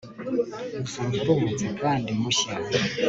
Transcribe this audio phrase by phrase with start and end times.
[0.83, 2.53] uzumva uruhutse kandi mushya